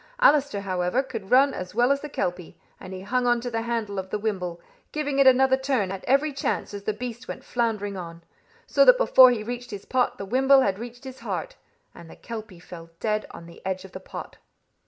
[0.19, 3.61] Allister, however, could run as well as the kelpie, and he hung on to the
[3.61, 4.59] handle of the wimble,
[4.91, 8.23] giving it another turn at every chance as the beast went floundering on;
[8.65, 11.55] so that before he reached his pot the wimble had reached his heart,
[11.93, 14.37] and the kelpie fell dead on the edge of the pot.